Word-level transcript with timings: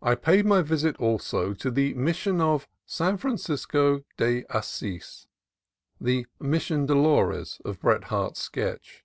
I 0.00 0.14
paid 0.14 0.46
my 0.46 0.62
visit 0.62 0.96
also 0.98 1.52
to 1.52 1.70
the 1.72 1.92
Mission 1.94 2.40
of 2.40 2.68
San 2.86 3.16
Fran 3.16 3.36
cisco 3.36 4.04
de 4.16 4.44
Asis, 4.48 5.26
the 6.00 6.26
"Mission 6.38 6.86
Dolores" 6.86 7.60
of 7.64 7.80
Bret 7.80 8.04
Harte's 8.04 8.38
sketch. 8.38 9.02